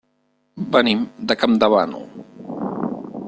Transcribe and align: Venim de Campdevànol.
Venim 0.75 1.03
de 1.33 1.37
Campdevànol. 1.43 2.09